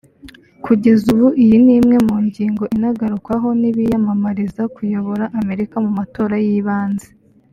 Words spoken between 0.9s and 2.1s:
ubu iyi ni imwe